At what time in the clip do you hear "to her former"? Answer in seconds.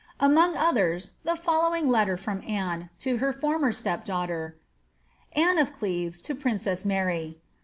3.01-3.71